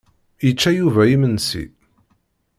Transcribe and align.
Yečča 0.45 0.71
Yuba 0.77 1.03
imensi. 1.15 1.63